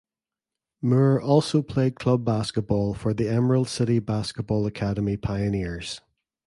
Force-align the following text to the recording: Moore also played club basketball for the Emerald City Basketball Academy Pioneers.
Moore 0.81 1.21
also 1.21 1.61
played 1.61 1.93
club 1.93 2.25
basketball 2.25 2.95
for 2.95 3.13
the 3.13 3.29
Emerald 3.29 3.69
City 3.69 3.99
Basketball 3.99 4.65
Academy 4.65 5.15
Pioneers. 5.15 6.01